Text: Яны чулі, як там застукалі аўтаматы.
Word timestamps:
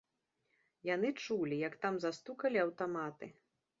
Яны 0.89 1.11
чулі, 1.25 1.55
як 1.67 1.77
там 1.85 1.95
застукалі 2.07 2.57
аўтаматы. 2.67 3.25